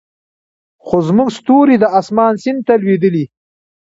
[0.85, 3.25] خو زموږ ستوري د اسمان سیند ته لویدلې